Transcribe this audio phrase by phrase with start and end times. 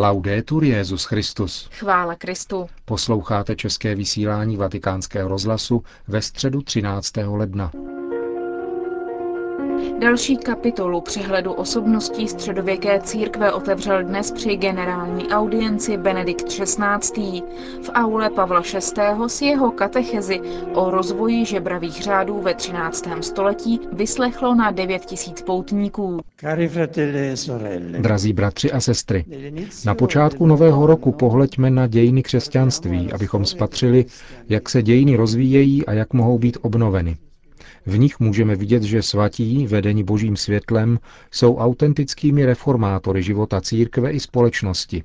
[0.00, 1.68] Laudetur Jezus Christus.
[1.72, 2.68] Chvála Kristu.
[2.84, 7.12] Posloucháte české vysílání Vatikánského rozhlasu ve středu 13.
[7.16, 7.70] ledna.
[10.00, 17.42] Další kapitolu přehledu osobností středověké církve otevřel dnes při generální audienci Benedikt XVI.
[17.82, 18.80] v aule Pavla VI.
[19.26, 20.40] s jeho katechezi
[20.74, 23.04] o rozvoji žebravých řádů ve 13.
[23.20, 26.20] století vyslechlo na 9 tisíc poutníků.
[26.44, 26.68] E
[27.98, 29.24] Drazí bratři a sestry,
[29.86, 34.04] na počátku nového roku pohleďme na dějiny křesťanství, abychom spatřili,
[34.48, 37.16] jak se dějiny rozvíjejí a jak mohou být obnoveny.
[37.86, 40.98] V nich můžeme vidět, že svatí, vedení božím světlem,
[41.30, 45.04] jsou autentickými reformátory života církve i společnosti.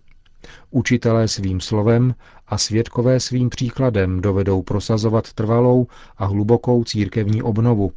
[0.72, 2.16] Učitelé svým slovem
[2.48, 7.92] a svědkové svým příkladem dovedou prosazovat trvalou a hlubokou církevní obnovu,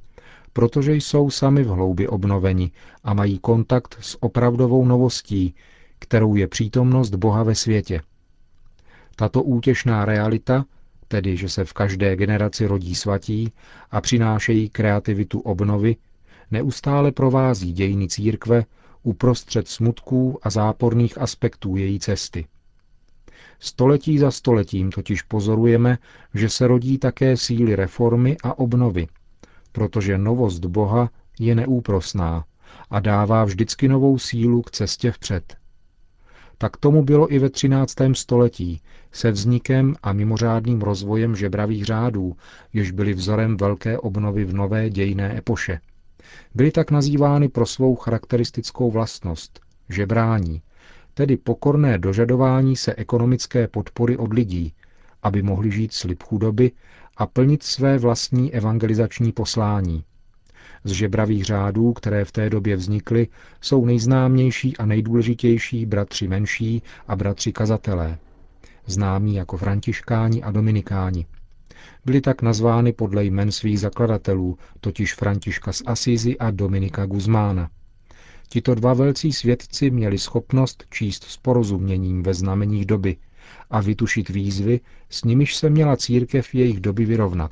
[0.53, 2.71] protože jsou sami v hloubi obnoveni
[3.05, 5.55] a mají kontakt s opravdovou novostí,
[5.99, 8.01] kterou je přítomnost Boha ve světě.
[9.17, 10.65] Tato útěšná realita
[11.09, 13.53] tedy že se v každé generaci rodí svatí
[13.91, 15.97] a přinášejí kreativitu obnovy,
[16.51, 18.65] neustále provází dějiny církve
[19.03, 22.47] uprostřed smutků a záporných aspektů její cesty.
[23.59, 25.99] Století za stoletím totiž pozorujeme,
[26.35, 29.07] že se rodí také síly reformy a obnovy,
[29.73, 32.45] protože novost Boha je neúprosná
[32.91, 35.57] a dává vždycky novou sílu k cestě vpřed.
[36.59, 37.95] Tak tomu bylo i ve 13.
[38.13, 38.81] století
[39.13, 42.37] se vznikem a mimořádným rozvojem žebravých řádů,
[42.73, 45.81] jež byly vzorem velké obnovy v nové dějné epoše.
[46.55, 50.63] Byly tak nazývány pro svou charakteristickou vlastnost– žebrání,
[51.15, 54.73] tedy pokorné dožadování se ekonomické podpory od lidí,
[55.23, 56.73] aby mohli žít slib chudoby
[57.17, 60.05] a plnit své vlastní evangelizační poslání–
[60.85, 63.29] z žebravých řádů, které v té době vznikly,
[63.61, 68.19] jsou nejznámější a nejdůležitější bratři menší a bratři kazatelé,
[68.87, 71.27] známí jako františkáni a dominikáni.
[72.05, 77.71] Byly tak nazvány podle jmen svých zakladatelů, totiž Františka z Asízy a Dominika Guzmána.
[78.49, 83.17] Tito dva velcí svědci měli schopnost číst s porozuměním ve znameních doby
[83.71, 87.51] a vytušit výzvy, s nimiž se měla církev jejich doby vyrovnat.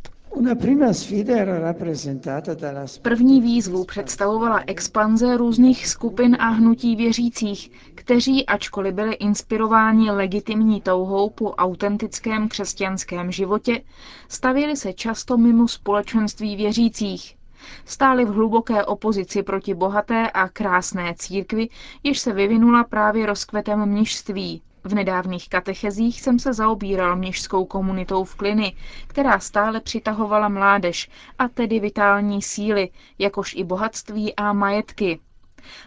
[3.02, 11.30] První výzvu představovala expanze různých skupin a hnutí věřících, kteří, ačkoliv byli inspirováni legitimní touhou
[11.30, 13.80] po autentickém křesťanském životě,
[14.28, 17.36] stavili se často mimo společenství věřících.
[17.84, 21.68] Stáli v hluboké opozici proti bohaté a krásné církvi,
[22.02, 28.34] jež se vyvinula právě rozkvetem mnižství, v nedávných katechezích jsem se zaobíral měžskou komunitou v
[28.34, 35.20] Kliny, která stále přitahovala mládež, a tedy vitální síly, jakož i bohatství a majetky.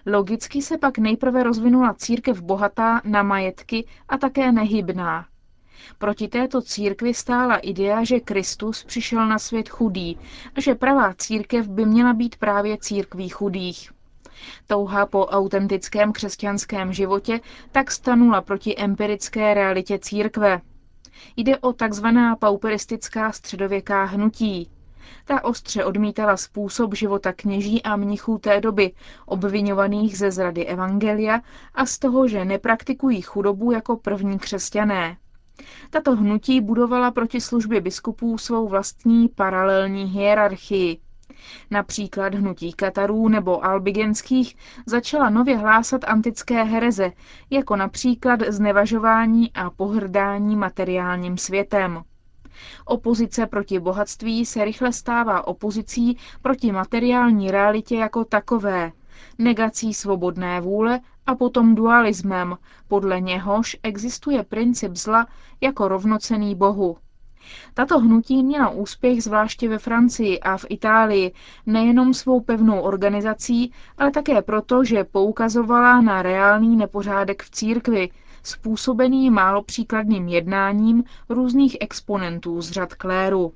[0.06, 5.25] Logicky se pak nejprve rozvinula církev bohatá na majetky a také nehybná.
[5.97, 10.18] Proti této církvi stála idea, že Kristus přišel na svět chudý
[10.56, 13.91] a že pravá církev by měla být právě církví chudých.
[14.68, 17.40] Touha po autentickém křesťanském životě
[17.72, 20.62] tak stanula proti empirické realitě církve.
[21.36, 24.70] Jde o takzvaná pauperistická středověká hnutí.
[25.26, 28.92] Ta ostře odmítala způsob života kněží a mnichů té doby,
[29.26, 31.42] obvinovaných ze zrady evangelia
[31.74, 35.18] a z toho, že nepraktikují chudobu jako první křesťané.
[35.90, 41.00] Tato hnutí budovala proti službě biskupů svou vlastní paralelní hierarchii.
[41.72, 44.56] Například hnutí Katarů nebo albigenských
[44.86, 47.12] začala nově hlásat antické hereze,
[47.50, 52.04] jako například znevažování a pohrdání materiálním světem.
[52.86, 58.92] Opozice proti bohatství se rychle stává opozicí proti materiální realitě jako takové,
[59.38, 62.58] negací svobodné vůle a potom dualismem,
[62.88, 65.28] podle něhož existuje princip zla
[65.62, 66.98] jako rovnocený Bohu.
[67.74, 71.31] Tato hnutí měla úspěch zvláště ve Francii a v Itálii
[71.66, 78.09] nejenom svou pevnou organizací, ale také proto, že poukazovala na reálný nepořádek v církvi,
[78.47, 83.53] způsobený málo příkladným jednáním různých exponentů z řad kléru.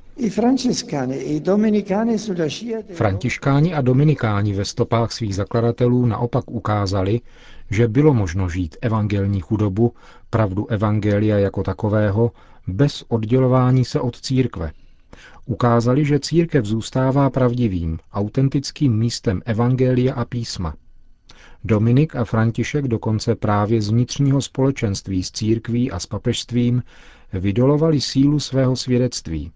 [2.93, 7.21] Františkáni a dominikáni ve stopách svých zakladatelů naopak ukázali,
[7.69, 9.93] že bylo možno žít evangelní chudobu,
[10.29, 12.31] pravdu evangelia jako takového,
[12.67, 14.71] bez oddělování se od církve.
[15.45, 20.75] Ukázali, že církev zůstává pravdivým, autentickým místem evangelia a písma.
[21.63, 26.83] Dominik a František dokonce právě z vnitřního společenství s církví a s papežstvím
[27.33, 29.51] vydolovali sílu svého svědectví.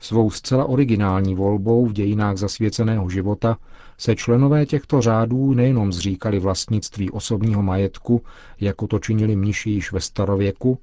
[0.00, 3.58] Svou zcela originální volbou v dějinách zasvěceného života
[3.98, 8.22] se členové těchto řádů nejenom zříkali vlastnictví osobního majetku,
[8.60, 10.78] jako to činili mniši již ve starověku,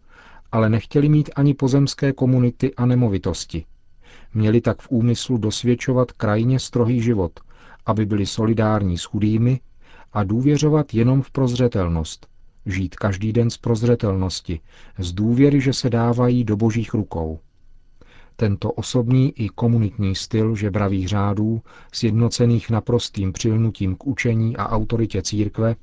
[0.51, 3.65] ale nechtěli mít ani pozemské komunity a nemovitosti.
[4.33, 7.39] Měli tak v úmyslu dosvědčovat krajně strohý život,
[7.85, 9.59] aby byli solidární s chudými
[10.13, 12.27] a důvěřovat jenom v prozřetelnost,
[12.65, 14.59] žít každý den z prozřetelnosti,
[14.97, 17.39] z důvěry, že se dávají do božích rukou.
[18.35, 21.61] Tento osobní i komunitní styl žebravých řádů,
[21.93, 25.75] sjednocených naprostým přilnutím k učení a autoritě církve,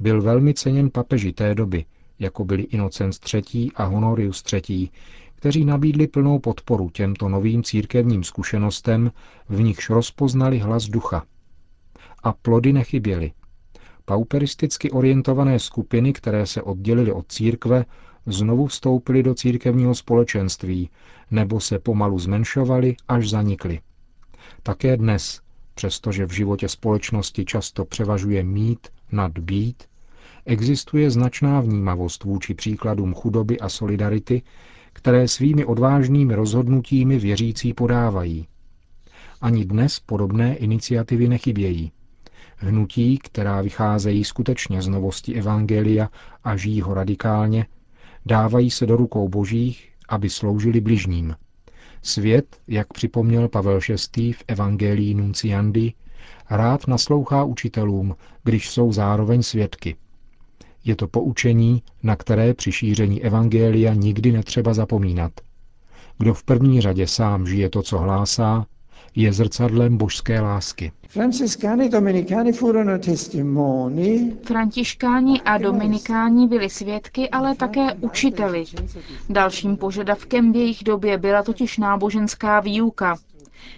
[0.00, 1.84] byl velmi ceněn papeži té doby,
[2.24, 3.70] jako byli Inocenc III.
[3.74, 4.88] a Honorius III.,
[5.34, 9.12] kteří nabídli plnou podporu těmto novým církevním zkušenostem,
[9.48, 11.24] v nichž rozpoznali hlas ducha.
[12.22, 13.32] A plody nechyběly.
[14.04, 17.84] Pauperisticky orientované skupiny, které se oddělily od církve,
[18.26, 20.90] znovu vstoupily do církevního společenství,
[21.30, 23.80] nebo se pomalu zmenšovaly, až zanikly.
[24.62, 25.40] Také dnes,
[25.74, 29.84] přestože v životě společnosti často převažuje mít nad být,
[30.46, 34.42] existuje značná vnímavost vůči příkladům chudoby a solidarity,
[34.92, 38.46] které svými odvážnými rozhodnutími věřící podávají.
[39.40, 41.92] Ani dnes podobné iniciativy nechybějí.
[42.56, 46.08] Hnutí, která vycházejí skutečně z novosti Evangelia
[46.44, 47.66] a žijí ho radikálně,
[48.26, 51.36] dávají se do rukou božích, aby sloužili bližním.
[52.02, 53.80] Svět, jak připomněl Pavel
[54.16, 54.32] VI.
[54.32, 55.92] v Evangelii Nunciandi,
[56.50, 59.96] rád naslouchá učitelům, když jsou zároveň svědky.
[60.84, 65.32] Je to poučení, na které při šíření Evangelia nikdy netřeba zapomínat.
[66.18, 68.66] Kdo v první řadě sám žije to, co hlásá,
[69.16, 70.92] je zrcadlem božské lásky.
[74.42, 78.64] Františkáni a dominikáni byli svědky, ale také učiteli.
[79.28, 83.16] Dalším požadavkem v jejich době byla totiž náboženská výuka.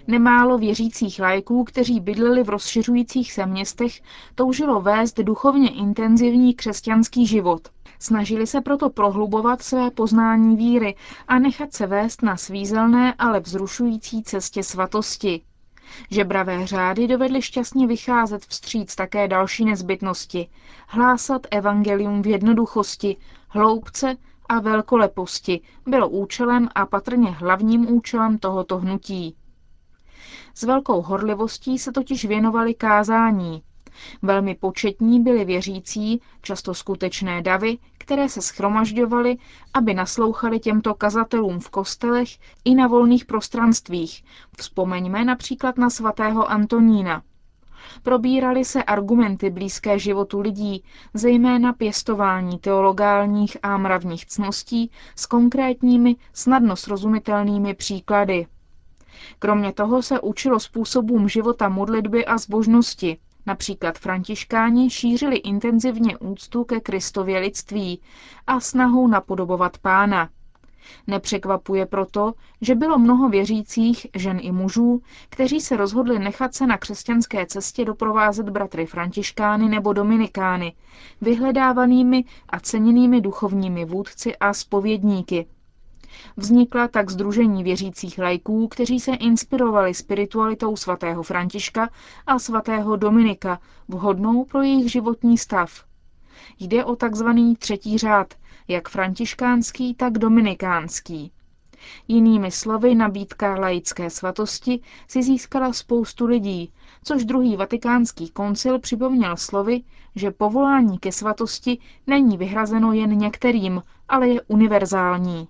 [0.07, 4.01] Nemálo věřících lajků, kteří bydleli v rozšiřujících se městech,
[4.35, 7.69] toužilo vést duchovně intenzivní křesťanský život.
[7.99, 10.95] Snažili se proto prohlubovat své poznání víry
[11.27, 15.41] a nechat se vést na svízelné, ale vzrušující cestě svatosti.
[16.11, 20.47] Žebravé řády dovedly šťastně vycházet vstříc také další nezbytnosti.
[20.87, 23.17] Hlásat evangelium v jednoduchosti,
[23.49, 24.15] hloubce
[24.49, 29.35] a velkoleposti bylo účelem a patrně hlavním účelem tohoto hnutí.
[30.57, 33.63] S velkou horlivostí se totiž věnovali kázání.
[34.21, 39.37] Velmi početní byli věřící, často skutečné davy, které se schromažďovaly,
[39.73, 42.29] aby naslouchali těmto kazatelům v kostelech
[42.65, 44.23] i na volných prostranstvích.
[44.57, 47.21] Vzpomeňme například na svatého Antonína.
[48.03, 50.83] Probírali se argumenty blízké životu lidí,
[51.13, 58.47] zejména pěstování teologálních a mravních cností s konkrétními, snadno srozumitelnými příklady.
[59.39, 63.17] Kromě toho se učilo způsobům života modlitby a zbožnosti.
[63.45, 68.01] Například františkáni šířili intenzivně úctu ke Kristově lidství
[68.47, 70.29] a snahu napodobovat pána.
[71.07, 76.77] Nepřekvapuje proto, že bylo mnoho věřících, žen i mužů, kteří se rozhodli nechat se na
[76.77, 80.73] křesťanské cestě doprovázet bratry františkány nebo dominikány,
[81.21, 85.47] vyhledávanými a ceněnými duchovními vůdci a spovědníky.
[86.37, 91.89] Vznikla tak združení věřících lajků, kteří se inspirovali spiritualitou svatého Františka
[92.27, 95.83] a svatého Dominika, vhodnou pro jejich životní stav.
[96.59, 98.33] Jde o takzvaný třetí řád,
[98.67, 101.31] jak františkánský, tak dominikánský.
[102.07, 106.73] Jinými slovy, nabídka laické svatosti si získala spoustu lidí,
[107.03, 109.81] což druhý vatikánský koncil připomněl slovy,
[110.15, 115.47] že povolání ke svatosti není vyhrazeno jen některým, ale je univerzální.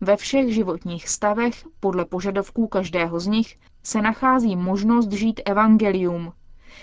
[0.00, 6.32] Ve všech životních stavech, podle požadavků každého z nich, se nachází možnost žít evangelium.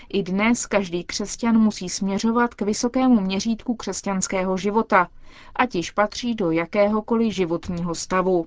[0.08, 5.08] I dnes každý křesťan musí směřovat k vysokému měřítku křesťanského života,
[5.56, 8.46] ať již patří do jakéhokoliv životního stavu.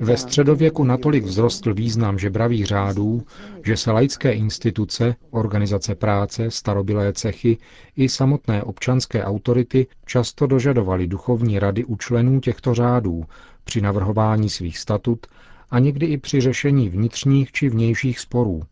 [0.00, 3.22] Ve středověku natolik vzrostl význam žebravých řádů,
[3.64, 7.58] že se laické instituce, organizace práce, starobilé cechy
[7.96, 13.24] i samotné občanské autority často dožadovaly duchovní rady u členů těchto řádů
[13.64, 15.26] při navrhování svých statut
[15.70, 18.62] a někdy i při řešení vnitřních či vnějších sporů.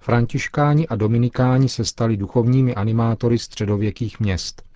[0.00, 4.67] Františkáni a dominikáni se stali duchovními animátory středověkých měst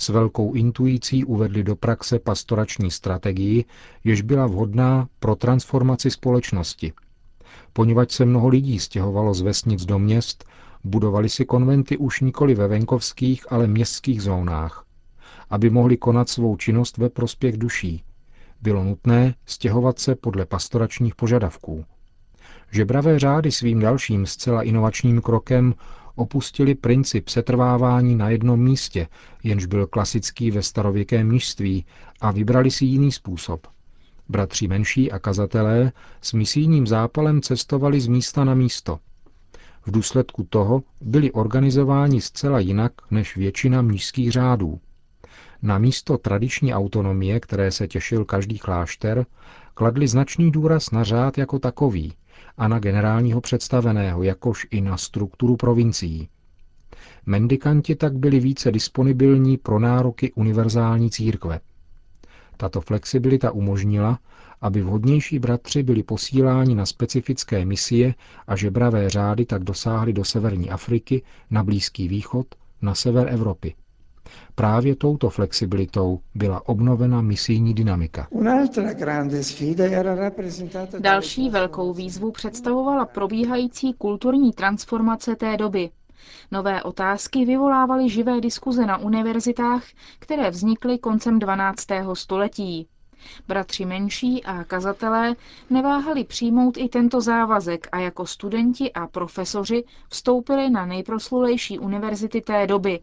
[0.00, 3.64] s velkou intuicí uvedli do praxe pastorační strategii,
[4.04, 6.92] jež byla vhodná pro transformaci společnosti.
[7.72, 10.44] Poněvadž se mnoho lidí stěhovalo z vesnic do měst,
[10.84, 14.84] budovali si konventy už nikoli ve venkovských, ale městských zónách,
[15.50, 18.02] aby mohli konat svou činnost ve prospěch duší.
[18.62, 21.84] Bylo nutné stěhovat se podle pastoračních požadavků.
[22.72, 25.74] Žebravé řády svým dalším zcela inovačním krokem
[26.20, 29.06] opustili princip setrvávání na jednom místě,
[29.42, 31.84] jenž byl klasický ve starověkém mnižství,
[32.20, 33.66] a vybrali si jiný způsob.
[34.28, 38.98] Bratři menší a kazatelé s misijním zápalem cestovali z místa na místo.
[39.86, 44.80] V důsledku toho byli organizováni zcela jinak než většina mnižských řádů.
[45.62, 49.26] Na místo tradiční autonomie, které se těšil každý klášter,
[49.74, 52.12] kladli značný důraz na řád jako takový
[52.58, 56.28] a na generálního představeného, jakož i na strukturu provincií.
[57.26, 61.60] Mendikanti tak byli více disponibilní pro nároky univerzální církve.
[62.56, 64.18] Tato flexibilita umožnila,
[64.60, 68.14] aby vhodnější bratři byli posíláni na specifické misie
[68.46, 72.46] a žebravé řády tak dosáhly do severní Afriky, na Blízký východ,
[72.82, 73.74] na sever Evropy.
[74.54, 78.28] Právě touto flexibilitou byla obnovena misijní dynamika.
[80.98, 85.90] Další velkou výzvu představovala probíhající kulturní transformace té doby.
[86.50, 89.84] Nové otázky vyvolávaly živé diskuze na univerzitách,
[90.18, 91.86] které vznikly koncem 12.
[92.14, 92.86] století.
[93.48, 95.34] Bratři menší a kazatelé
[95.70, 102.66] neváhali přijmout i tento závazek a jako studenti a profesoři vstoupili na nejproslulejší univerzity té
[102.66, 103.00] doby.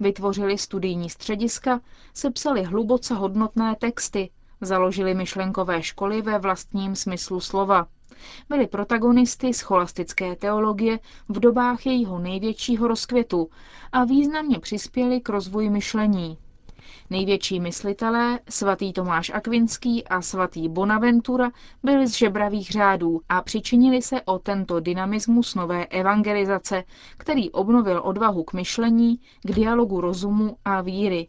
[0.00, 1.80] Vytvořili studijní střediska,
[2.14, 4.30] sepsali hluboce hodnotné texty,
[4.60, 7.86] založili myšlenkové školy ve vlastním smyslu slova.
[8.48, 13.48] Byli protagonisty scholastické teologie v dobách jejího největšího rozkvětu
[13.92, 16.38] a významně přispěli k rozvoji myšlení.
[17.10, 21.50] Největší myslitelé, svatý Tomáš Akvinský a svatý Bonaventura,
[21.82, 26.84] byli z žebravých řádů a přičinili se o tento dynamismus nové evangelizace,
[27.16, 31.28] který obnovil odvahu k myšlení, k dialogu rozumu a víry.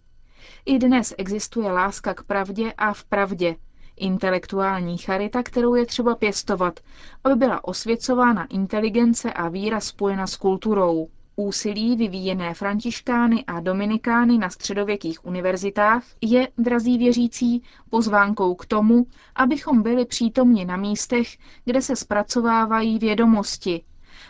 [0.66, 3.56] I dnes existuje láska k pravdě a v pravdě,
[3.98, 6.80] intelektuální charita, kterou je třeba pěstovat,
[7.24, 11.08] aby byla osvěcována inteligence a víra spojena s kulturou.
[11.40, 19.82] Úsilí vyvíjené františkány a dominikány na středověkých univerzitách je, drazí věřící, pozvánkou k tomu, abychom
[19.82, 21.28] byli přítomni na místech,
[21.66, 23.84] kde se zpracovávají vědomosti,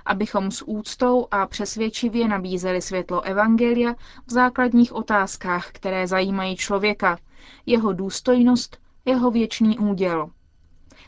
[0.05, 3.93] abychom s úctou a přesvědčivě nabízeli světlo Evangelia
[4.25, 7.17] v základních otázkách, které zajímají člověka,
[7.65, 10.29] jeho důstojnost, jeho věčný úděl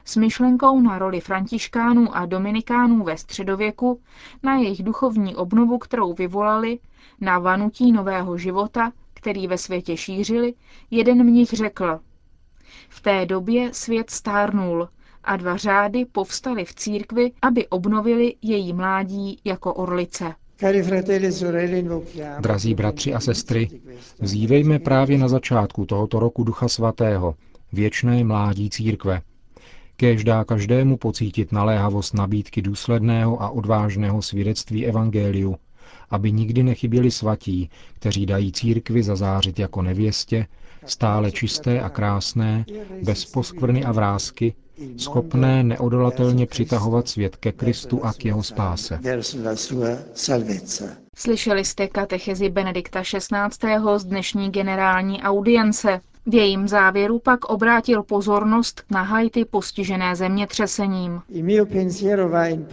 [0.10, 4.02] s myšlenkou na roli františkánů a dominikánů ve středověku,
[4.44, 6.80] na jejich duchovní obnovu, kterou vyvolali,
[7.22, 10.54] na vanutí nového života, který ve světě šířili,
[10.92, 12.00] jeden mnich řekl.
[12.90, 14.90] V té době svět stárnul
[15.24, 20.36] a dva řády povstaly v církvi, aby obnovili její mládí jako orlice.
[22.40, 23.70] Drazí bratři a sestry,
[24.20, 27.36] vzívejme právě na začátku tohoto roku Ducha Svatého,
[27.74, 29.22] věčné mládí církve,
[30.00, 35.56] Kéž dá každému pocítit naléhavost nabídky důsledného a odvážného svědectví Evangeliu,
[36.10, 40.48] aby nikdy nechyběli svatí, kteří dají církvi zazářit jako nevěstě,
[40.86, 42.66] stále čisté a krásné,
[43.04, 44.54] bez poskvrny a vrázky,
[44.98, 49.00] schopné neodolatelně přitahovat svět ke Kristu a k jeho spáse.
[51.16, 53.98] Slyšeli jste katechezi Benedikta XVI.
[53.98, 56.02] z dnešní generální audience.
[56.26, 61.22] V jejím závěru pak obrátil pozornost na Haiti postižené zemětřesením.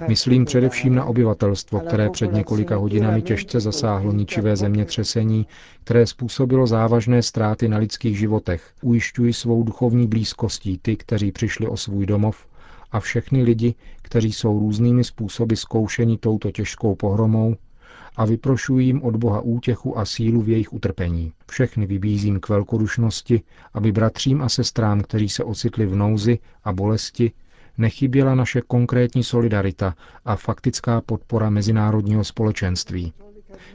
[0.08, 5.46] Myslím především na obyvatelstvo, které před několika hodinami těžce zasáhlo ničivé zemětřesení,
[5.84, 8.70] které způsobilo závažné ztráty na lidských životech.
[8.82, 12.46] Ujišťuji svou duchovní blízkostí ty, kteří přišli o svůj domov,
[12.92, 17.56] a všechny lidi, kteří jsou různými způsoby zkoušeni touto těžkou pohromou,
[18.16, 21.32] a vyprošuji jim od Boha útěchu a sílu v jejich utrpení.
[21.50, 23.42] Všechny vybízím k velkodušnosti,
[23.74, 27.32] aby bratřím a sestrám, kteří se ocitli v nouzi a bolesti,
[27.78, 29.94] nechyběla naše konkrétní solidarita
[30.24, 33.12] a faktická podpora mezinárodního společenství.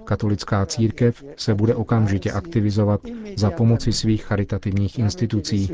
[0.04, 3.02] Katolická církev se bude okamžitě aktivizovat
[3.38, 5.70] za pomoci svých charitativních institucí.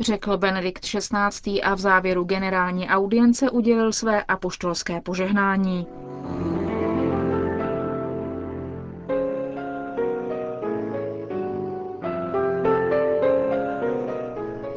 [0.00, 1.62] Řekl Benedikt XVI.
[1.62, 5.86] a v závěru generální audience udělil své apoštolské požehnání.